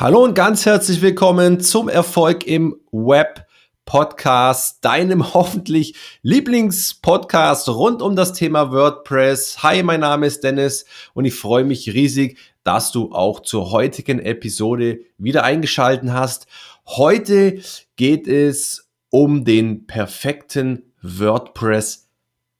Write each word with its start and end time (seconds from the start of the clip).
Hallo 0.00 0.22
und 0.22 0.34
ganz 0.34 0.64
herzlich 0.64 1.02
willkommen 1.02 1.58
zum 1.58 1.88
Erfolg 1.88 2.46
im 2.46 2.76
Web 2.92 3.48
Podcast, 3.84 4.84
deinem 4.84 5.34
hoffentlich 5.34 5.96
Lieblingspodcast 6.22 7.68
rund 7.68 8.00
um 8.00 8.14
das 8.14 8.32
Thema 8.32 8.70
WordPress. 8.70 9.60
Hi, 9.64 9.82
mein 9.82 9.98
Name 9.98 10.26
ist 10.26 10.44
Dennis 10.44 10.86
und 11.14 11.24
ich 11.24 11.34
freue 11.34 11.64
mich 11.64 11.92
riesig, 11.92 12.38
dass 12.62 12.92
du 12.92 13.10
auch 13.10 13.40
zur 13.40 13.72
heutigen 13.72 14.20
Episode 14.20 15.00
wieder 15.18 15.42
eingeschalten 15.42 16.14
hast. 16.14 16.46
Heute 16.86 17.60
geht 17.96 18.28
es 18.28 18.88
um 19.10 19.44
den 19.44 19.88
perfekten 19.88 20.92
WordPress 21.02 22.08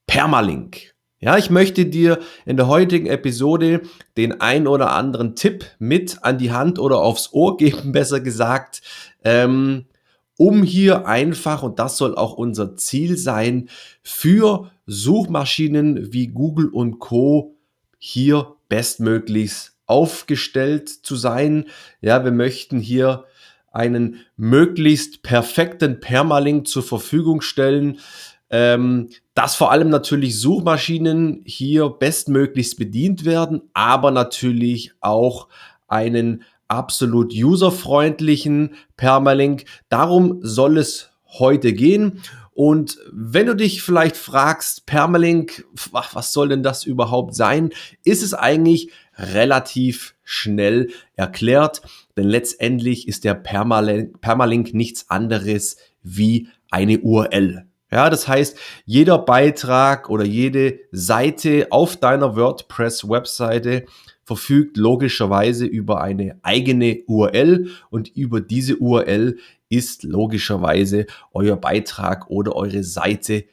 Permalink. 0.07 0.93
Ja, 1.21 1.37
ich 1.37 1.49
möchte 1.49 1.85
dir 1.85 2.19
in 2.45 2.55
der 2.55 2.67
heutigen 2.67 3.05
Episode 3.05 3.81
den 4.15 4.39
ein 4.39 4.67
oder 4.67 4.91
anderen 4.91 5.35
Tipp 5.35 5.65
mit 5.77 6.23
an 6.23 6.37
die 6.37 6.53
Hand 6.53 6.79
oder 6.79 6.99
aufs 6.99 7.33
Ohr 7.33 7.57
geben, 7.57 7.91
besser 7.91 8.21
gesagt, 8.21 8.81
ähm, 9.25 9.85
um 10.37 10.63
hier 10.63 11.05
einfach, 11.05 11.61
und 11.63 11.77
das 11.79 11.97
soll 11.97 12.15
auch 12.15 12.33
unser 12.33 12.77
Ziel 12.77 13.17
sein, 13.17 13.67
für 14.01 14.71
Suchmaschinen 14.85 16.13
wie 16.13 16.27
Google 16.27 16.69
und 16.69 16.99
Co. 16.99 17.57
hier 17.97 18.55
bestmöglichst 18.69 19.73
aufgestellt 19.87 20.87
zu 20.87 21.17
sein. 21.17 21.65
Ja, 21.99 22.23
wir 22.23 22.31
möchten 22.31 22.79
hier 22.79 23.25
einen 23.71 24.21
möglichst 24.37 25.21
perfekten 25.21 25.99
Permalink 25.99 26.67
zur 26.67 26.83
Verfügung 26.83 27.41
stellen, 27.41 27.99
ähm, 28.49 29.09
dass 29.33 29.55
vor 29.55 29.71
allem 29.71 29.89
natürlich 29.89 30.39
Suchmaschinen 30.39 31.41
hier 31.45 31.89
bestmöglichst 31.89 32.77
bedient 32.77 33.25
werden, 33.25 33.61
aber 33.73 34.11
natürlich 34.11 34.93
auch 35.01 35.47
einen 35.87 36.43
absolut 36.67 37.33
userfreundlichen 37.33 38.75
Permalink. 38.95 39.65
Darum 39.89 40.39
soll 40.41 40.77
es 40.77 41.09
heute 41.25 41.73
gehen. 41.73 42.21
Und 42.53 42.97
wenn 43.11 43.45
du 43.45 43.55
dich 43.55 43.81
vielleicht 43.81 44.17
fragst, 44.17 44.85
Permalink, 44.85 45.65
was 45.91 46.33
soll 46.33 46.49
denn 46.49 46.63
das 46.63 46.83
überhaupt 46.83 47.33
sein, 47.33 47.69
ist 48.03 48.21
es 48.21 48.33
eigentlich 48.33 48.91
relativ 49.15 50.15
schnell 50.23 50.89
erklärt, 51.15 51.81
denn 52.17 52.27
letztendlich 52.27 53.07
ist 53.07 53.23
der 53.23 53.35
Permalink, 53.35 54.19
Permalink 54.19 54.73
nichts 54.73 55.09
anderes 55.09 55.77
wie 56.03 56.49
eine 56.69 56.99
URL. 56.99 57.68
Ja, 57.91 58.09
das 58.09 58.27
heißt, 58.27 58.57
jeder 58.85 59.17
Beitrag 59.17 60.09
oder 60.09 60.23
jede 60.23 60.79
Seite 60.91 61.67
auf 61.71 61.97
deiner 61.97 62.35
WordPress-Webseite 62.35 63.85
verfügt 64.23 64.77
logischerweise 64.77 65.65
über 65.65 66.01
eine 66.01 66.37
eigene 66.43 67.01
URL 67.07 67.69
und 67.89 68.15
über 68.15 68.41
diese 68.41 68.77
URL 68.77 69.37
ist 69.69 70.03
logischerweise 70.03 71.07
euer 71.33 71.55
Beitrag 71.55 72.29
oder 72.29 72.55
eure 72.55 72.83
Seite 72.83 73.45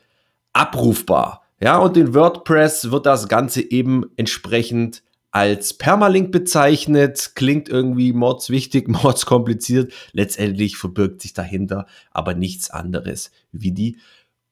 abrufbar. 0.53 1.43
Ja, 1.59 1.79
und 1.79 1.97
in 1.97 2.13
WordPress 2.13 2.91
wird 2.91 3.07
das 3.07 3.29
Ganze 3.29 3.63
eben 3.63 4.05
entsprechend 4.17 5.03
als 5.31 5.75
Permalink 5.75 6.31
bezeichnet, 6.33 7.33
klingt 7.35 7.71
irgendwie 7.71 8.13
mordswichtig, 8.13 8.89
mordskompliziert. 9.03 9.93
Letztendlich 10.13 10.77
verbirgt 10.77 11.23
sich 11.23 11.33
dahinter 11.33 11.87
aber 12.11 12.35
nichts 12.35 12.71
anderes 12.71 13.31
wie 13.53 13.73
die 13.73 13.97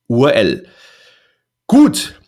URL. 0.09 0.67
Gut. 1.67 2.21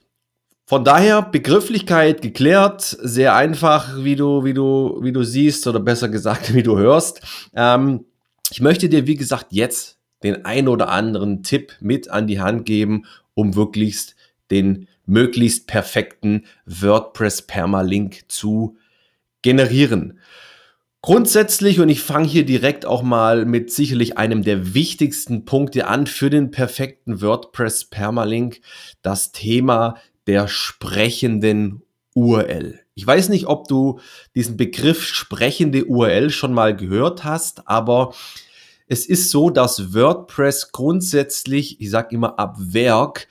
Von 0.69 0.85
daher 0.85 1.23
Begrifflichkeit 1.23 2.23
geklärt, 2.23 2.83
sehr 2.83 3.37
einfach, 3.37 4.03
wie 4.03 4.17
du, 4.17 4.43
wie 4.43 4.53
du, 4.53 4.99
wie 5.01 5.13
du 5.13 5.23
siehst 5.23 5.67
oder 5.69 5.79
besser 5.79 6.09
gesagt, 6.09 6.55
wie 6.55 6.63
du 6.63 6.77
hörst. 6.77 7.21
Ähm, 7.55 8.05
ich 8.51 8.61
möchte 8.61 8.89
dir, 8.89 9.07
wie 9.07 9.15
gesagt, 9.15 9.47
jetzt 9.51 9.99
den 10.23 10.45
ein 10.45 10.67
oder 10.67 10.89
anderen 10.89 11.43
Tipp 11.43 11.75
mit 11.81 12.11
an 12.11 12.27
die 12.27 12.41
Hand 12.41 12.67
geben, 12.67 13.05
um 13.35 13.55
wirklichst 13.55 14.17
den 14.51 14.89
möglichst 15.05 15.69
perfekten 15.69 16.45
WordPress 16.65 17.43
Permalink 17.43 18.25
zu 18.29 18.77
generieren. 19.43 20.19
Grundsätzlich, 21.07 21.79
und 21.79 21.89
ich 21.89 22.01
fange 22.01 22.27
hier 22.27 22.45
direkt 22.45 22.85
auch 22.85 23.05
mal 23.05 23.45
mit 23.45 23.71
sicherlich 23.71 24.19
einem 24.19 24.43
der 24.43 24.75
wichtigsten 24.75 25.45
Punkte 25.45 25.87
an 25.87 26.09
für 26.09 26.31
den 26.31 26.51
perfekten 26.51 27.23
WordPress 27.23 27.85
Permalink, 27.85 28.61
das 29.03 29.31
Thema 29.31 29.99
der 30.27 30.49
sprechenden 30.49 31.85
URL. 32.17 32.81
Ich 32.97 33.07
weiß 33.07 33.29
nicht, 33.29 33.47
ob 33.47 33.69
du 33.69 34.01
diesen 34.35 34.57
Begriff 34.57 35.05
sprechende 35.05 35.85
URL 35.85 36.31
schon 36.31 36.53
mal 36.53 36.75
gehört 36.75 37.23
hast, 37.23 37.69
aber 37.69 38.13
es 38.89 39.07
ist 39.07 39.31
so, 39.31 39.51
dass 39.51 39.95
WordPress 39.95 40.73
grundsätzlich, 40.73 41.81
ich 41.81 41.89
sage 41.89 42.17
immer 42.17 42.37
ab 42.41 42.57
Werk, 42.59 43.29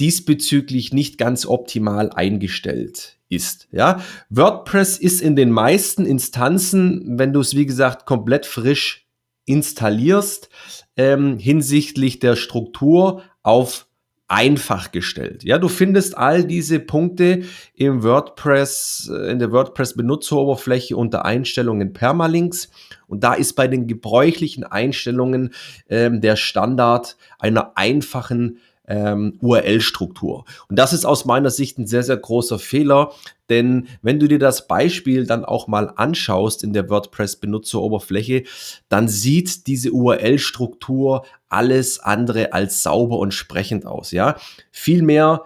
diesbezüglich 0.00 0.92
nicht 0.92 1.18
ganz 1.18 1.46
optimal 1.46 2.10
eingestellt 2.10 3.18
ist. 3.28 3.68
Ja, 3.72 4.00
WordPress 4.30 4.98
ist 4.98 5.20
in 5.20 5.36
den 5.36 5.50
meisten 5.50 6.06
Instanzen, 6.06 7.18
wenn 7.18 7.32
du 7.32 7.40
es 7.40 7.56
wie 7.56 7.66
gesagt 7.66 8.06
komplett 8.06 8.46
frisch 8.46 9.06
installierst, 9.44 10.48
ähm, 10.96 11.38
hinsichtlich 11.38 12.18
der 12.18 12.36
Struktur 12.36 13.22
auf 13.42 13.86
einfach 14.32 14.92
gestellt. 14.92 15.44
Ja, 15.44 15.58
du 15.58 15.68
findest 15.68 16.16
all 16.16 16.44
diese 16.44 16.80
Punkte 16.80 17.42
im 17.74 18.02
WordPress, 18.02 19.10
äh, 19.12 19.30
in 19.30 19.38
der 19.38 19.52
WordPress 19.52 19.94
Benutzeroberfläche 19.94 20.96
unter 20.96 21.26
Einstellungen 21.26 21.92
Permalinks. 21.92 22.70
Und 23.08 23.24
da 23.24 23.34
ist 23.34 23.54
bei 23.54 23.68
den 23.68 23.86
gebräuchlichen 23.86 24.64
Einstellungen 24.64 25.52
ähm, 25.90 26.22
der 26.22 26.36
Standard 26.36 27.18
einer 27.38 27.76
einfachen 27.76 28.58
ähm, 28.88 29.38
URL-Struktur. 29.40 30.44
Und 30.68 30.78
das 30.78 30.92
ist 30.92 31.04
aus 31.04 31.24
meiner 31.24 31.50
Sicht 31.50 31.78
ein 31.78 31.86
sehr, 31.86 32.02
sehr 32.02 32.16
großer 32.16 32.58
Fehler, 32.58 33.12
denn 33.48 33.88
wenn 34.00 34.18
du 34.18 34.28
dir 34.28 34.38
das 34.38 34.66
Beispiel 34.66 35.26
dann 35.26 35.44
auch 35.44 35.68
mal 35.68 35.92
anschaust 35.96 36.64
in 36.64 36.72
der 36.72 36.88
WordPress-Benutzeroberfläche, 36.88 38.44
dann 38.88 39.08
sieht 39.08 39.66
diese 39.66 39.92
URL-Struktur 39.92 41.24
alles 41.48 42.00
andere 42.00 42.52
als 42.52 42.82
sauber 42.82 43.18
und 43.18 43.34
sprechend 43.34 43.86
aus. 43.86 44.10
Ja, 44.10 44.36
vielmehr 44.70 45.44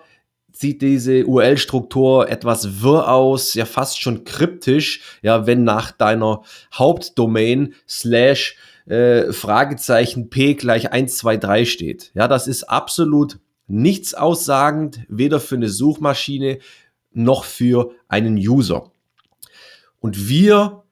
sieht 0.59 0.81
diese 0.81 1.27
URL-Struktur 1.27 2.29
etwas 2.29 2.83
wirr 2.83 3.13
aus, 3.13 3.55
ja 3.55 3.67
fast 3.67 4.01
schon 4.01 4.25
kryptisch, 4.25 5.01
ja, 5.23 5.47
wenn 5.47 5.65
nach 5.65 5.91
deiner 5.91 6.43
Hauptdomain 6.73 7.75
slash 7.87 8.57
äh, 8.87 9.33
Fragezeichen 9.33 10.31
P 10.31 10.55
gleich 10.55 10.93
1, 10.93 11.19
2, 11.19 11.37
3 11.37 11.65
steht. 11.65 12.11
Ja, 12.15 12.27
das 12.29 12.49
ist 12.49 12.65
absolut 12.65 13.39
nichts 13.67 14.15
aussagend, 14.15 15.01
weder 15.09 15.41
für 15.41 15.57
eine 15.57 15.69
Suchmaschine 15.69 16.59
noch 17.13 17.45
für 17.45 17.91
einen 18.09 18.37
User. 18.37 18.93
Und 20.01 20.29
wir 20.29 20.85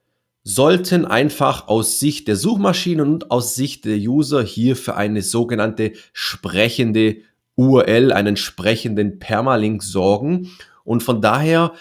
sollten 0.43 1.05
einfach 1.05 1.67
aus 1.67 1.99
Sicht 1.99 2.27
der 2.27 2.35
Suchmaschine 2.35 3.01
und 3.01 3.31
aus 3.31 3.55
Sicht 3.55 3.85
der 3.85 3.97
User 3.97 4.43
hier 4.43 4.75
für 4.75 4.95
eine 4.95 5.21
sogenannte 5.21 5.93
sprechende 6.13 7.17
URL, 7.55 8.11
einen 8.11 8.37
sprechenden 8.37 9.19
Permalink 9.19 9.83
sorgen. 9.83 10.51
Und 10.83 11.03
von 11.03 11.21
daher 11.21 11.73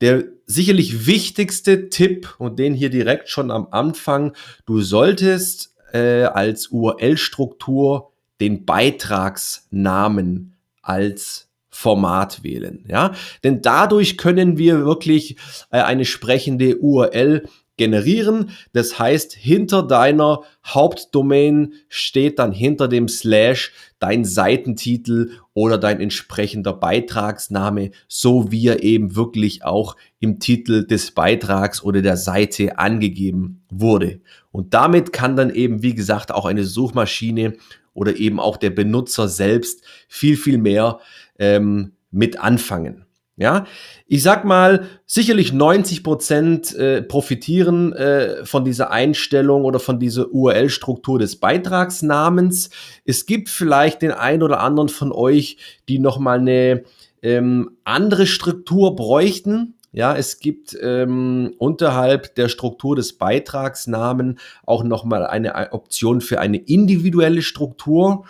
der 0.00 0.24
sicherlich 0.46 1.06
wichtigste 1.06 1.88
Tipp 1.88 2.34
und 2.38 2.58
den 2.58 2.74
hier 2.74 2.90
direkt 2.90 3.28
schon 3.28 3.50
am 3.50 3.68
Anfang, 3.70 4.34
du 4.66 4.80
solltest 4.80 5.74
äh, 5.92 6.24
als 6.24 6.68
URL-Struktur 6.68 8.12
den 8.40 8.64
Beitragsnamen 8.66 10.54
als 10.82 11.48
Format 11.70 12.42
wählen, 12.42 12.84
ja, 12.88 13.12
denn 13.44 13.60
dadurch 13.60 14.16
können 14.16 14.56
wir 14.56 14.84
wirklich 14.84 15.36
äh, 15.70 15.80
eine 15.80 16.06
sprechende 16.06 16.78
URL 16.78 17.48
generieren. 17.76 18.50
Das 18.72 18.98
heißt, 18.98 19.32
hinter 19.34 19.82
deiner 19.82 20.42
Hauptdomain 20.64 21.74
steht 21.88 22.38
dann 22.38 22.52
hinter 22.52 22.88
dem 22.88 23.08
Slash 23.08 23.72
dein 23.98 24.24
Seitentitel 24.24 25.30
oder 25.54 25.78
dein 25.78 26.00
entsprechender 26.00 26.72
Beitragsname, 26.72 27.90
so 28.08 28.50
wie 28.50 28.66
er 28.68 28.82
eben 28.82 29.16
wirklich 29.16 29.64
auch 29.64 29.96
im 30.20 30.38
Titel 30.38 30.86
des 30.86 31.12
Beitrags 31.12 31.82
oder 31.82 32.02
der 32.02 32.16
Seite 32.16 32.78
angegeben 32.78 33.62
wurde. 33.70 34.20
Und 34.52 34.74
damit 34.74 35.12
kann 35.12 35.36
dann 35.36 35.50
eben, 35.50 35.82
wie 35.82 35.94
gesagt, 35.94 36.32
auch 36.32 36.46
eine 36.46 36.64
Suchmaschine 36.64 37.54
oder 37.94 38.16
eben 38.16 38.38
auch 38.38 38.58
der 38.58 38.70
Benutzer 38.70 39.28
selbst 39.28 39.84
viel, 40.08 40.36
viel 40.36 40.58
mehr 40.58 41.00
ähm, 41.38 41.92
mit 42.10 42.38
anfangen. 42.38 43.05
Ja, 43.38 43.66
ich 44.06 44.22
sag 44.22 44.46
mal, 44.46 44.86
sicherlich 45.04 45.52
90 45.52 46.02
Prozent 46.02 46.74
äh, 46.74 47.02
profitieren 47.02 47.92
äh, 47.92 48.46
von 48.46 48.64
dieser 48.64 48.90
Einstellung 48.90 49.64
oder 49.64 49.78
von 49.78 50.00
dieser 50.00 50.32
URL-Struktur 50.32 51.18
des 51.18 51.36
Beitragsnamens. 51.36 52.70
Es 53.04 53.26
gibt 53.26 53.50
vielleicht 53.50 54.00
den 54.00 54.12
einen 54.12 54.42
oder 54.42 54.60
anderen 54.60 54.88
von 54.88 55.12
euch, 55.12 55.58
die 55.86 55.98
nochmal 55.98 56.38
eine 56.38 56.84
ähm, 57.20 57.72
andere 57.84 58.26
Struktur 58.26 58.96
bräuchten. 58.96 59.74
Ja, 59.92 60.16
es 60.16 60.40
gibt 60.40 60.74
ähm, 60.80 61.52
unterhalb 61.58 62.34
der 62.36 62.48
Struktur 62.48 62.96
des 62.96 63.18
Beitragsnamen 63.18 64.38
auch 64.64 64.82
nochmal 64.82 65.26
eine 65.26 65.72
Option 65.72 66.22
für 66.22 66.40
eine 66.40 66.56
individuelle 66.56 67.42
Struktur. 67.42 68.24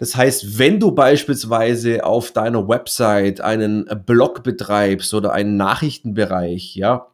Das 0.00 0.16
heißt, 0.16 0.58
wenn 0.58 0.80
du 0.80 0.92
beispielsweise 0.92 2.04
auf 2.04 2.32
deiner 2.32 2.66
Website 2.66 3.42
einen 3.42 3.84
Blog 4.06 4.42
betreibst 4.42 5.12
oder 5.12 5.32
einen 5.32 5.58
Nachrichtenbereich, 5.58 6.74
ja, 6.74 7.08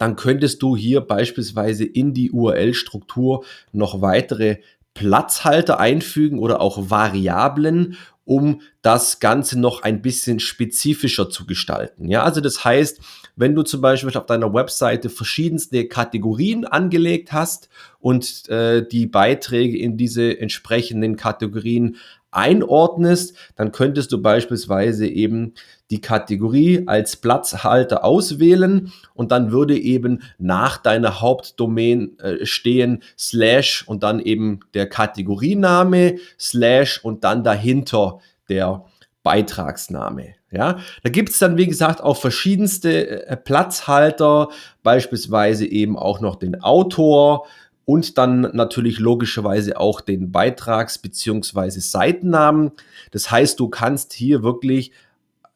dann 0.00 0.16
könntest 0.16 0.60
du 0.60 0.76
hier 0.76 1.00
beispielsweise 1.00 1.84
in 1.84 2.12
die 2.12 2.32
URL-Struktur 2.32 3.44
noch 3.70 4.02
weitere 4.02 4.56
Platzhalter 4.94 5.78
einfügen 5.78 6.40
oder 6.40 6.60
auch 6.60 6.90
Variablen, 6.90 7.96
um 8.24 8.62
das 8.82 9.20
Ganze 9.20 9.60
noch 9.60 9.82
ein 9.82 10.02
bisschen 10.02 10.40
spezifischer 10.40 11.30
zu 11.30 11.46
gestalten. 11.46 12.08
Ja, 12.08 12.22
also 12.22 12.40
das 12.40 12.64
heißt, 12.64 13.00
wenn 13.36 13.54
du 13.54 13.62
zum 13.62 13.80
Beispiel 13.80 14.16
auf 14.16 14.26
deiner 14.26 14.54
Webseite 14.54 15.10
verschiedenste 15.10 15.86
Kategorien 15.86 16.64
angelegt 16.64 17.32
hast 17.32 17.68
und 17.98 18.48
äh, 18.48 18.86
die 18.86 19.06
Beiträge 19.06 19.76
in 19.76 19.96
diese 19.96 20.38
entsprechenden 20.38 21.16
Kategorien 21.16 21.96
einordnest, 22.34 23.36
dann 23.56 23.72
könntest 23.72 24.12
du 24.12 24.20
beispielsweise 24.20 25.06
eben 25.06 25.54
die 25.90 26.00
Kategorie 26.00 26.84
als 26.86 27.16
Platzhalter 27.16 28.04
auswählen 28.04 28.92
und 29.14 29.32
dann 29.32 29.52
würde 29.52 29.78
eben 29.78 30.22
nach 30.38 30.78
deiner 30.78 31.20
Hauptdomain 31.20 32.18
äh, 32.18 32.46
stehen 32.46 33.02
slash 33.18 33.84
und 33.86 34.02
dann 34.02 34.20
eben 34.20 34.60
der 34.72 34.88
Kategoriename 34.88 36.16
slash 36.38 37.04
und 37.04 37.24
dann 37.24 37.44
dahinter 37.44 38.20
der 38.48 38.84
Beitragsname. 39.22 40.34
Ja, 40.50 40.78
da 41.02 41.10
gibt 41.10 41.30
es 41.30 41.38
dann, 41.38 41.56
wie 41.56 41.66
gesagt, 41.66 42.00
auch 42.00 42.16
verschiedenste 42.16 43.26
äh, 43.26 43.36
Platzhalter, 43.36 44.50
beispielsweise 44.84 45.66
eben 45.66 45.98
auch 45.98 46.20
noch 46.20 46.36
den 46.36 46.60
Autor, 46.60 47.46
und 47.84 48.18
dann 48.18 48.42
natürlich 48.52 48.98
logischerweise 48.98 49.78
auch 49.78 50.00
den 50.00 50.32
Beitrags- 50.32 50.98
bzw. 50.98 51.80
Seitennamen. 51.80 52.72
Das 53.10 53.30
heißt, 53.30 53.60
du 53.60 53.68
kannst 53.68 54.12
hier 54.12 54.42
wirklich 54.42 54.92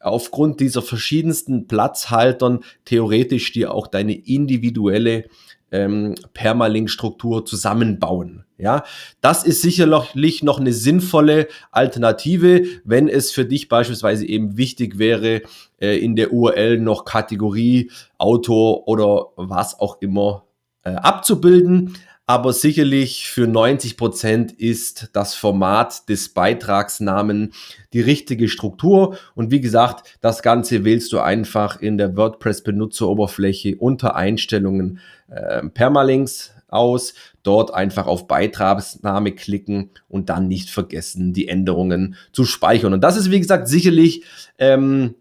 aufgrund 0.00 0.60
dieser 0.60 0.82
verschiedensten 0.82 1.66
Platzhaltern 1.66 2.60
theoretisch 2.84 3.52
dir 3.52 3.72
auch 3.72 3.86
deine 3.86 4.14
individuelle 4.14 5.24
ähm, 5.70 6.14
Permalink-Struktur 6.34 7.44
zusammenbauen. 7.44 8.44
Ja, 8.56 8.84
das 9.20 9.44
ist 9.44 9.62
sicherlich 9.62 10.42
noch 10.42 10.58
eine 10.58 10.72
sinnvolle 10.72 11.46
Alternative, 11.70 12.64
wenn 12.84 13.08
es 13.08 13.30
für 13.30 13.44
dich 13.44 13.68
beispielsweise 13.68 14.26
eben 14.26 14.56
wichtig 14.56 14.98
wäre, 14.98 15.42
äh, 15.80 15.96
in 15.98 16.16
der 16.16 16.32
URL 16.32 16.78
noch 16.80 17.04
Kategorie, 17.04 17.90
Autor 18.18 18.88
oder 18.88 19.26
was 19.36 19.78
auch 19.78 19.98
immer 20.00 20.44
äh, 20.82 20.90
abzubilden 20.90 21.96
aber 22.28 22.52
sicherlich 22.52 23.30
für 23.30 23.46
90 23.46 23.96
Prozent 23.96 24.52
ist 24.52 25.08
das 25.14 25.34
Format 25.34 26.10
des 26.10 26.28
Beitragsnamen 26.28 27.54
die 27.94 28.02
richtige 28.02 28.48
Struktur. 28.50 29.16
Und 29.34 29.50
wie 29.50 29.62
gesagt, 29.62 30.18
das 30.20 30.42
Ganze 30.42 30.84
wählst 30.84 31.10
du 31.14 31.20
einfach 31.20 31.80
in 31.80 31.96
der 31.96 32.18
WordPress-Benutzeroberfläche 32.18 33.76
unter 33.76 34.14
Einstellungen 34.14 35.00
äh, 35.30 35.66
Permalinks 35.68 36.52
aus, 36.68 37.14
dort 37.44 37.72
einfach 37.72 38.06
auf 38.06 38.28
Beitragsname 38.28 39.32
klicken 39.32 39.88
und 40.06 40.28
dann 40.28 40.48
nicht 40.48 40.68
vergessen, 40.68 41.32
die 41.32 41.48
Änderungen 41.48 42.14
zu 42.32 42.44
speichern. 42.44 42.92
Und 42.92 43.00
das 43.00 43.16
ist, 43.16 43.30
wie 43.30 43.40
gesagt, 43.40 43.68
sicherlich 43.68 44.22
ähm, 44.58 45.14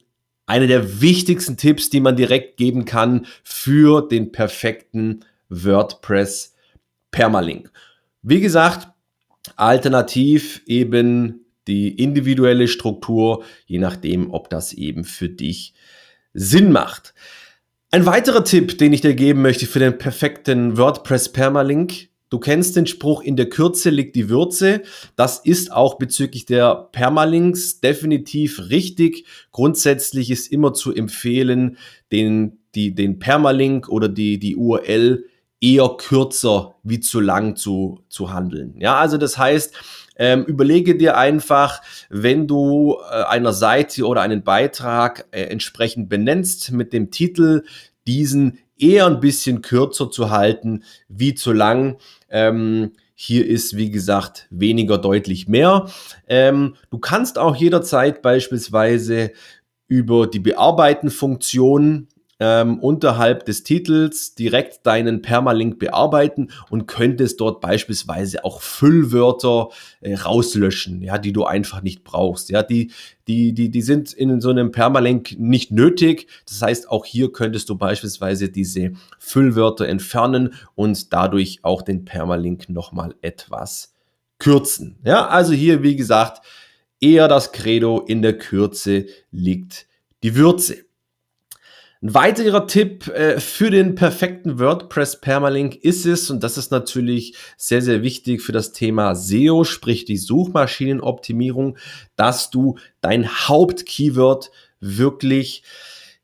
einer 0.45 0.67
der 0.67 0.99
wichtigsten 0.99 1.55
Tipps, 1.55 1.89
die 1.89 2.01
man 2.01 2.17
direkt 2.17 2.57
geben 2.57 2.83
kann 2.83 3.27
für 3.45 4.05
den 4.05 4.33
perfekten 4.33 5.23
WordPress 5.47 6.56
Permalink. 7.17 7.71
Wie 8.21 8.41
gesagt, 8.41 8.89
alternativ 9.55 10.61
eben 10.67 11.47
die 11.67 11.89
individuelle 11.89 12.67
Struktur, 12.67 13.43
je 13.65 13.79
nachdem, 13.79 14.31
ob 14.31 14.51
das 14.51 14.71
eben 14.71 15.03
für 15.03 15.27
dich 15.27 15.73
Sinn 16.35 16.71
macht. 16.71 17.15
Ein 17.89 18.05
weiterer 18.05 18.43
Tipp, 18.43 18.77
den 18.77 18.93
ich 18.93 19.01
dir 19.01 19.15
geben 19.15 19.41
möchte 19.41 19.65
für 19.65 19.79
den 19.79 19.97
perfekten 19.97 20.77
WordPress 20.77 21.33
Permalink. 21.33 22.09
Du 22.29 22.37
kennst 22.37 22.75
den 22.75 22.85
Spruch, 22.85 23.23
in 23.23 23.35
der 23.35 23.49
Kürze 23.49 23.89
liegt 23.89 24.15
die 24.15 24.29
Würze. 24.29 24.83
Das 25.15 25.39
ist 25.39 25.71
auch 25.71 25.97
bezüglich 25.97 26.45
der 26.45 26.87
Permalinks 26.91 27.79
definitiv 27.79 28.69
richtig. 28.69 29.25
Grundsätzlich 29.51 30.29
ist 30.29 30.51
immer 30.51 30.75
zu 30.75 30.93
empfehlen, 30.93 31.77
den, 32.11 32.59
die, 32.75 32.93
den 32.93 33.17
Permalink 33.17 33.89
oder 33.89 34.07
die, 34.07 34.37
die 34.37 34.55
URL 34.55 35.23
eher 35.59 35.89
kürzer 35.97 36.75
wie 36.83 36.99
zu 36.99 37.19
lang 37.19 37.55
zu, 37.55 38.03
zu 38.09 38.31
handeln. 38.31 38.75
Ja, 38.79 38.97
also 38.97 39.17
das 39.17 39.37
heißt, 39.37 39.73
ähm, 40.17 40.43
überlege 40.45 40.97
dir 40.97 41.17
einfach, 41.17 41.81
wenn 42.09 42.47
du 42.47 42.97
äh, 43.11 43.23
einer 43.23 43.53
Seite 43.53 44.05
oder 44.05 44.21
einen 44.21 44.43
Beitrag 44.43 45.27
äh, 45.31 45.43
entsprechend 45.43 46.09
benennst 46.09 46.71
mit 46.71 46.93
dem 46.93 47.11
Titel, 47.11 47.63
diesen 48.07 48.59
eher 48.79 49.07
ein 49.07 49.19
bisschen 49.19 49.61
kürzer 49.61 50.09
zu 50.09 50.29
halten 50.29 50.83
wie 51.07 51.35
zu 51.35 51.53
lang. 51.53 51.97
Ähm, 52.29 52.93
hier 53.15 53.47
ist, 53.47 53.75
wie 53.75 53.89
gesagt, 53.89 54.47
weniger 54.51 54.99
deutlich 54.99 55.47
mehr. 55.47 55.89
Ähm, 56.27 56.75
du 56.91 56.99
kannst 56.99 57.39
auch 57.39 57.55
jederzeit 57.55 58.21
beispielsweise 58.21 59.31
über 59.87 60.27
die 60.27 60.39
Bearbeiten-Funktion 60.39 62.09
ähm, 62.39 62.79
unterhalb 62.79 63.45
des 63.45 63.63
Titels 63.63 64.35
direkt 64.35 64.85
deinen 64.85 65.21
Permalink 65.21 65.79
bearbeiten 65.79 66.49
und 66.69 66.87
könntest 66.87 67.41
dort 67.41 67.61
beispielsweise 67.61 68.45
auch 68.45 68.61
Füllwörter 68.61 69.69
äh, 70.01 70.15
rauslöschen, 70.15 71.01
ja, 71.01 71.17
die 71.17 71.33
du 71.33 71.45
einfach 71.45 71.81
nicht 71.81 72.03
brauchst. 72.03 72.49
Ja, 72.49 72.61
die, 72.63 72.91
die, 73.27 73.53
die, 73.53 73.69
die 73.69 73.81
sind 73.81 74.13
in 74.13 74.39
so 74.39 74.49
einem 74.49 74.71
Permalink 74.71 75.37
nicht 75.39 75.71
nötig. 75.71 76.27
Das 76.47 76.61
heißt, 76.61 76.89
auch 76.89 77.05
hier 77.05 77.31
könntest 77.31 77.69
du 77.69 77.75
beispielsweise 77.75 78.49
diese 78.49 78.91
Füllwörter 79.19 79.87
entfernen 79.87 80.53
und 80.75 81.11
dadurch 81.13 81.59
auch 81.63 81.81
den 81.81 82.05
Permalink 82.05 82.69
nochmal 82.69 83.15
etwas 83.21 83.93
kürzen. 84.39 84.97
Ja, 85.03 85.27
also 85.27 85.53
hier, 85.53 85.81
wie 85.81 85.95
gesagt, 85.95 86.45
eher 86.99 87.27
das 87.27 87.51
Credo 87.51 87.99
in 87.99 88.21
der 88.21 88.37
Kürze 88.37 89.07
liegt 89.31 89.87
die 90.23 90.35
Würze. 90.35 90.86
Ein 92.01 92.13
weiterer 92.13 92.67
Tipp 92.67 93.07
äh, 93.07 93.39
für 93.39 93.71
den 93.71 93.95
perfekten 93.95 94.59
WordPress 94.59 95.19
Permalink 95.19 95.75
ist 95.75 96.05
es, 96.05 96.29
und 96.29 96.43
das 96.43 96.57
ist 96.57 96.71
natürlich 96.71 97.35
sehr, 97.57 97.81
sehr 97.81 98.03
wichtig 98.03 98.43
für 98.43 98.51
das 98.51 98.71
Thema 98.71 99.15
SEO, 99.15 99.63
sprich 99.63 100.05
die 100.05 100.17
Suchmaschinenoptimierung, 100.17 101.77
dass 102.15 102.51
du 102.51 102.77
dein 103.01 103.27
Hauptkeyword 103.27 104.51
wirklich 104.79 105.63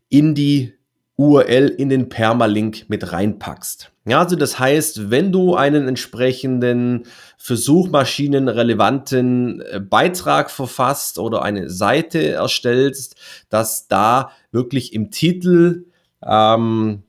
in 0.09 0.35
die 0.35 0.73
URL 1.15 1.67
in 1.67 1.89
den 1.89 2.09
Permalink 2.09 2.89
mit 2.89 3.11
reinpackst. 3.11 3.91
Ja, 4.05 4.19
also 4.19 4.35
das 4.35 4.59
heißt, 4.59 5.11
wenn 5.11 5.31
du 5.31 5.55
einen 5.55 5.87
entsprechenden 5.87 7.05
für 7.37 7.55
Suchmaschinen 7.55 8.49
relevanten 8.49 9.61
äh, 9.61 9.79
Beitrag 9.79 10.51
verfasst 10.51 11.19
oder 11.19 11.41
eine 11.41 11.69
Seite 11.69 12.27
erstellst, 12.27 13.15
dass 13.49 13.87
da 13.87 14.31
wirklich 14.51 14.93
im 14.93 15.11
Titel 15.11 15.85
ähm, 16.25 17.03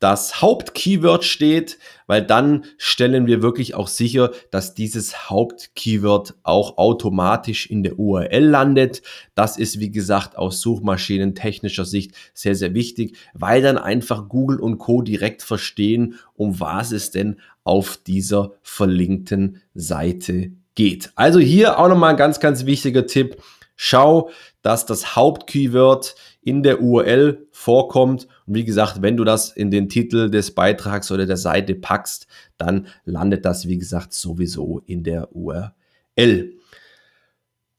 das 0.00 0.40
Hauptkeyword 0.40 1.24
steht, 1.24 1.78
weil 2.06 2.22
dann 2.22 2.64
stellen 2.78 3.26
wir 3.26 3.42
wirklich 3.42 3.74
auch 3.74 3.86
sicher, 3.86 4.32
dass 4.50 4.74
dieses 4.74 5.30
Hauptkeyword 5.30 6.34
auch 6.42 6.78
automatisch 6.78 7.66
in 7.66 7.82
der 7.82 7.98
URL 7.98 8.44
landet. 8.44 9.02
Das 9.34 9.58
ist, 9.58 9.78
wie 9.78 9.90
gesagt, 9.90 10.36
aus 10.36 10.60
suchmaschinentechnischer 10.62 11.84
Sicht 11.84 12.12
sehr, 12.34 12.56
sehr 12.56 12.74
wichtig, 12.74 13.16
weil 13.34 13.62
dann 13.62 13.78
einfach 13.78 14.28
Google 14.28 14.58
und 14.58 14.78
Co. 14.78 15.02
direkt 15.02 15.42
verstehen, 15.42 16.14
um 16.34 16.58
was 16.58 16.92
es 16.92 17.10
denn 17.10 17.36
auf 17.62 17.98
dieser 17.98 18.52
verlinkten 18.62 19.60
Seite 19.74 20.50
geht. 20.74 21.12
Also 21.14 21.38
hier 21.38 21.78
auch 21.78 21.88
nochmal 21.88 22.10
ein 22.10 22.16
ganz, 22.16 22.40
ganz 22.40 22.64
wichtiger 22.64 23.06
Tipp. 23.06 23.36
Schau, 23.76 24.30
dass 24.62 24.86
das 24.86 25.16
Hauptkeyword 25.16 26.14
in 26.42 26.62
der 26.62 26.82
URL 26.82 27.46
vorkommt. 27.50 28.26
Und 28.46 28.54
wie 28.54 28.64
gesagt, 28.64 29.02
wenn 29.02 29.16
du 29.16 29.24
das 29.24 29.50
in 29.50 29.70
den 29.70 29.88
Titel 29.88 30.30
des 30.30 30.54
Beitrags 30.54 31.10
oder 31.10 31.26
der 31.26 31.36
Seite 31.36 31.74
packst, 31.74 32.26
dann 32.58 32.86
landet 33.04 33.44
das, 33.44 33.68
wie 33.68 33.78
gesagt, 33.78 34.12
sowieso 34.12 34.82
in 34.86 35.02
der 35.02 35.34
URL. 35.34 36.54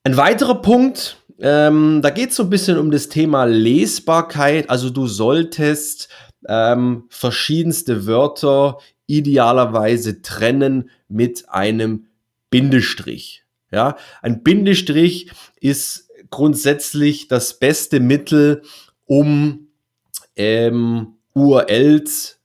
Ein 0.03 0.17
weiterer 0.17 0.61
Punkt, 0.61 1.17
ähm, 1.39 2.01
da 2.01 2.09
geht 2.09 2.29
es 2.31 2.35
so 2.35 2.43
ein 2.43 2.49
bisschen 2.49 2.77
um 2.77 2.91
das 2.91 3.09
Thema 3.09 3.45
Lesbarkeit. 3.45 4.69
Also 4.69 4.89
du 4.89 5.07
solltest 5.07 6.09
ähm, 6.47 7.05
verschiedenste 7.09 8.07
Wörter 8.07 8.77
idealerweise 9.07 10.21
trennen 10.21 10.89
mit 11.07 11.49
einem 11.49 12.07
Bindestrich. 12.49 13.43
Ja, 13.71 13.95
ein 14.21 14.43
Bindestrich 14.43 15.31
ist 15.59 16.10
grundsätzlich 16.31 17.27
das 17.27 17.59
beste 17.59 17.99
Mittel, 17.99 18.63
um 19.05 19.67
ähm, 20.35 21.17
URLs 21.33 22.39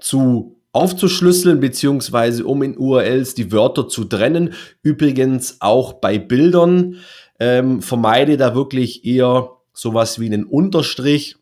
zu 0.00 0.60
aufzuschlüsseln, 0.72 1.60
beziehungsweise 1.60 2.44
um 2.44 2.62
in 2.62 2.76
URLs 2.76 3.34
die 3.34 3.52
Wörter 3.52 3.88
zu 3.88 4.04
trennen. 4.04 4.54
Übrigens 4.82 5.60
auch 5.60 5.94
bei 5.94 6.18
Bildern. 6.18 6.96
Ähm, 7.40 7.80
vermeide 7.80 8.36
da 8.36 8.54
wirklich 8.54 9.04
eher 9.04 9.50
sowas 9.72 10.20
wie 10.20 10.26
einen 10.26 10.44
Unterstrich 10.44 11.36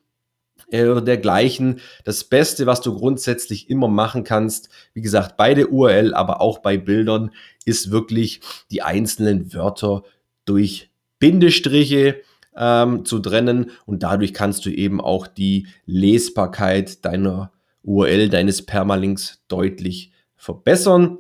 äh, 0.71 0.87
oder 0.87 1.01
dergleichen. 1.01 1.81
Das 2.05 2.25
Beste, 2.25 2.67
was 2.67 2.81
du 2.81 2.95
grundsätzlich 2.95 3.71
immer 3.71 3.89
machen 3.89 4.25
kannst, 4.25 4.69
wie 4.95 5.03
gesagt, 5.03 5.37
bei 5.37 5.55
der 5.55 5.73
URL, 5.73 6.15
aber 6.15 6.41
auch 6.41 6.59
bei 6.59 6.77
Bildern, 6.77 7.31
ist 7.65 7.91
wirklich 7.91 8.41
die 8.71 8.83
einzelnen 8.83 9.53
Wörter 9.55 10.03
durch 10.45 10.92
Bindestriche 11.23 12.21
ähm, 12.57 13.05
zu 13.05 13.21
trennen 13.21 13.71
und 13.87 14.03
dadurch 14.03 14.35
kannst 14.35 14.67
du 14.67 14.71
eben 14.71 15.01
auch 15.01 15.29
die 15.29 15.69
Lesbarkeit 15.87 17.05
deiner 17.05 17.53
URL, 17.85 18.29
deines 18.29 18.67
Permalinks 18.67 19.41
deutlich 19.47 20.11
verbessern. 20.35 21.19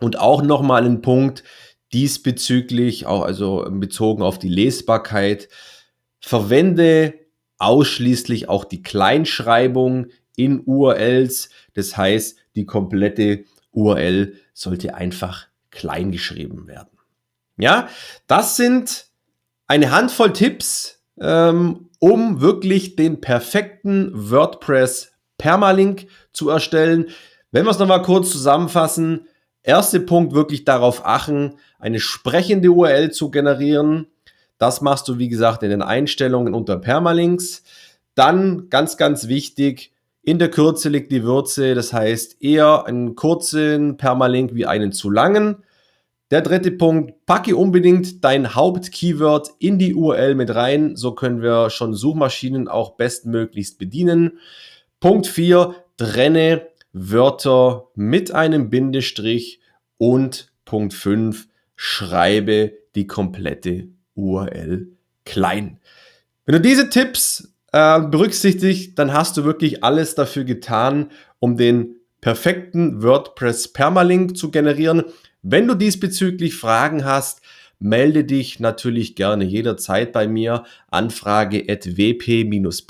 Und 0.00 0.18
auch 0.18 0.42
nochmal 0.42 0.84
ein 0.84 1.02
Punkt 1.02 1.44
diesbezüglich, 1.92 3.06
auch 3.06 3.22
also 3.22 3.64
bezogen 3.70 4.22
auf 4.22 4.40
die 4.40 4.48
Lesbarkeit, 4.48 5.48
verwende 6.18 7.14
ausschließlich 7.58 8.48
auch 8.48 8.64
die 8.64 8.82
Kleinschreibung 8.82 10.08
in 10.36 10.62
URLs. 10.64 11.50
Das 11.74 11.96
heißt, 11.96 12.38
die 12.56 12.66
komplette 12.66 13.44
URL 13.70 14.34
sollte 14.52 14.96
einfach 14.96 15.46
klein 15.70 16.10
geschrieben 16.10 16.66
werden. 16.66 16.98
Ja, 17.56 17.88
das 18.26 18.56
sind 18.56 19.08
eine 19.68 19.92
Handvoll 19.92 20.32
Tipps, 20.32 21.00
ähm, 21.20 21.90
um 22.00 22.40
wirklich 22.40 22.96
den 22.96 23.20
perfekten 23.20 24.10
WordPress 24.14 25.12
Permalink 25.36 26.06
zu 26.32 26.48
erstellen. 26.48 27.06
Wenn 27.52 27.64
wir 27.64 27.70
es 27.70 27.78
nochmal 27.78 28.02
kurz 28.02 28.30
zusammenfassen, 28.30 29.28
erster 29.62 30.00
Punkt 30.00 30.32
wirklich 30.32 30.64
darauf 30.64 31.04
achten, 31.06 31.56
eine 31.78 32.00
sprechende 32.00 32.70
URL 32.70 33.10
zu 33.12 33.30
generieren. 33.30 34.06
Das 34.56 34.80
machst 34.80 35.06
du, 35.06 35.18
wie 35.18 35.28
gesagt, 35.28 35.62
in 35.62 35.70
den 35.70 35.82
Einstellungen 35.82 36.54
unter 36.54 36.78
Permalinks. 36.78 37.62
Dann 38.14 38.68
ganz, 38.70 38.96
ganz 38.96 39.28
wichtig, 39.28 39.92
in 40.22 40.38
der 40.38 40.50
Kürze 40.50 40.88
liegt 40.88 41.12
die 41.12 41.22
Würze. 41.22 41.74
Das 41.74 41.92
heißt 41.92 42.42
eher 42.42 42.86
einen 42.86 43.14
kurzen 43.14 43.96
Permalink 43.96 44.54
wie 44.54 44.66
einen 44.66 44.92
zu 44.92 45.10
langen. 45.10 45.62
Der 46.30 46.42
dritte 46.42 46.70
Punkt, 46.70 47.24
packe 47.24 47.56
unbedingt 47.56 48.22
dein 48.22 48.54
Hauptkeyword 48.54 49.50
in 49.58 49.78
die 49.78 49.94
URL 49.94 50.34
mit 50.34 50.54
rein. 50.54 50.94
So 50.94 51.12
können 51.12 51.40
wir 51.40 51.70
schon 51.70 51.94
Suchmaschinen 51.94 52.68
auch 52.68 52.96
bestmöglichst 52.96 53.78
bedienen. 53.78 54.38
Punkt 55.00 55.26
4, 55.26 55.74
trenne 55.96 56.68
Wörter 56.92 57.88
mit 57.94 58.32
einem 58.32 58.68
Bindestrich. 58.68 59.60
Und 59.96 60.52
Punkt 60.66 60.92
5, 60.92 61.48
schreibe 61.76 62.72
die 62.94 63.06
komplette 63.06 63.88
URL 64.14 64.88
klein. 65.24 65.78
Wenn 66.44 66.54
du 66.54 66.60
diese 66.60 66.90
Tipps 66.90 67.54
äh, 67.72 68.00
berücksichtigst, 68.00 68.98
dann 68.98 69.12
hast 69.12 69.36
du 69.36 69.44
wirklich 69.44 69.82
alles 69.82 70.14
dafür 70.14 70.44
getan, 70.44 71.10
um 71.38 71.56
den 71.56 71.96
perfekten 72.20 73.02
WordPress 73.02 73.68
Permalink 73.72 74.36
zu 74.36 74.50
generieren. 74.50 75.04
Wenn 75.42 75.68
du 75.68 75.74
diesbezüglich 75.74 76.56
Fragen 76.56 77.04
hast, 77.04 77.42
melde 77.80 78.24
dich 78.24 78.58
natürlich 78.60 79.14
gerne 79.14 79.44
jederzeit 79.44 80.12
bei 80.12 80.26
mir. 80.26 80.64
Anfrage 80.90 81.64
at 81.68 81.96
wp-praxis.de. 81.96 82.82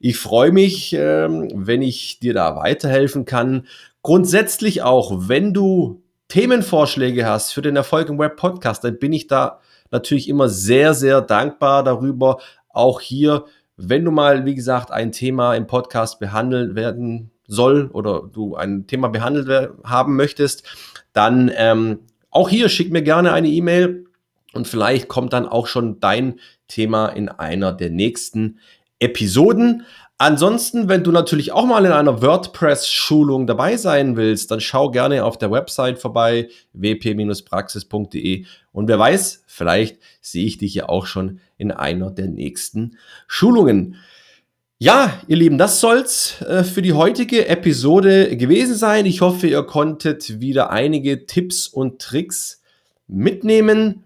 Ich 0.00 0.18
freue 0.18 0.50
mich, 0.52 0.92
ähm, 0.92 1.48
wenn 1.54 1.82
ich 1.82 2.18
dir 2.20 2.34
da 2.34 2.56
weiterhelfen 2.56 3.24
kann. 3.24 3.66
Grundsätzlich 4.02 4.82
auch, 4.82 5.28
wenn 5.28 5.54
du 5.54 6.02
Themenvorschläge 6.28 7.26
hast 7.26 7.52
für 7.52 7.62
den 7.62 7.76
Erfolg 7.76 8.08
im 8.08 8.18
Web 8.18 8.36
Podcast, 8.36 8.82
dann 8.84 8.98
bin 8.98 9.12
ich 9.12 9.28
da 9.28 9.60
natürlich 9.90 10.28
immer 10.28 10.48
sehr, 10.48 10.94
sehr 10.94 11.20
dankbar 11.20 11.84
darüber. 11.84 12.38
Auch 12.68 13.00
hier, 13.00 13.44
wenn 13.76 14.04
du 14.04 14.10
mal, 14.10 14.44
wie 14.44 14.54
gesagt, 14.54 14.90
ein 14.90 15.12
Thema 15.12 15.54
im 15.54 15.66
Podcast 15.66 16.18
behandelt 16.18 16.74
werden 16.74 17.30
soll 17.48 17.90
oder 17.92 18.22
du 18.32 18.54
ein 18.54 18.86
Thema 18.86 19.08
behandelt 19.08 19.72
haben 19.82 20.14
möchtest, 20.14 20.62
dann 21.12 21.50
ähm, 21.56 22.00
auch 22.30 22.48
hier 22.48 22.68
schick 22.68 22.92
mir 22.92 23.02
gerne 23.02 23.32
eine 23.32 23.48
E-Mail 23.48 24.04
und 24.52 24.68
vielleicht 24.68 25.08
kommt 25.08 25.32
dann 25.32 25.48
auch 25.48 25.66
schon 25.66 25.98
dein 25.98 26.38
Thema 26.68 27.08
in 27.08 27.28
einer 27.28 27.72
der 27.72 27.90
nächsten 27.90 28.60
Episoden. 29.00 29.84
Ansonsten, 30.20 30.88
wenn 30.88 31.04
du 31.04 31.12
natürlich 31.12 31.52
auch 31.52 31.64
mal 31.64 31.84
in 31.84 31.92
einer 31.92 32.20
WordPress-Schulung 32.20 33.46
dabei 33.46 33.76
sein 33.76 34.16
willst, 34.16 34.50
dann 34.50 34.60
schau 34.60 34.90
gerne 34.90 35.24
auf 35.24 35.38
der 35.38 35.52
Website 35.52 36.00
vorbei, 36.00 36.48
wp-praxis.de. 36.72 38.44
Und 38.72 38.88
wer 38.88 38.98
weiß, 38.98 39.44
vielleicht 39.46 39.98
sehe 40.20 40.44
ich 40.44 40.58
dich 40.58 40.74
ja 40.74 40.88
auch 40.88 41.06
schon 41.06 41.40
in 41.56 41.70
einer 41.70 42.10
der 42.10 42.26
nächsten 42.26 42.96
Schulungen. 43.28 43.96
Ja, 44.80 45.20
ihr 45.26 45.36
Lieben, 45.36 45.58
das 45.58 45.80
soll's 45.80 46.40
äh, 46.42 46.62
für 46.62 46.82
die 46.82 46.92
heutige 46.92 47.48
Episode 47.48 48.36
gewesen 48.36 48.76
sein. 48.76 49.06
Ich 49.06 49.22
hoffe, 49.22 49.48
ihr 49.48 49.64
konntet 49.64 50.40
wieder 50.40 50.70
einige 50.70 51.26
Tipps 51.26 51.66
und 51.66 52.00
Tricks 52.00 52.62
mitnehmen. 53.08 54.04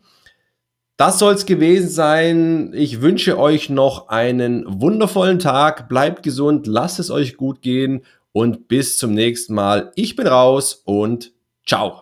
Das 0.96 1.18
soll 1.18 1.34
es 1.34 1.44
gewesen 1.44 1.90
sein. 1.90 2.72
Ich 2.72 3.02
wünsche 3.02 3.38
euch 3.38 3.68
noch 3.68 4.08
einen 4.08 4.64
wundervollen 4.66 5.40
Tag. 5.40 5.90
Bleibt 5.90 6.22
gesund, 6.22 6.66
lasst 6.66 6.98
es 7.00 7.10
euch 7.10 7.36
gut 7.36 7.60
gehen 7.60 8.06
und 8.32 8.66
bis 8.68 8.96
zum 8.96 9.12
nächsten 9.12 9.52
Mal. 9.52 9.92
Ich 9.94 10.16
bin 10.16 10.26
raus 10.26 10.80
und 10.86 11.32
ciao. 11.66 12.01